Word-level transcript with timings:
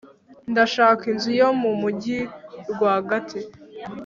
ndashaka 0.51 1.03
inzu 1.11 1.29
yo 1.39 1.47
mu 1.61 1.71
mujyi 1.81 2.17
rwagati 2.71 3.39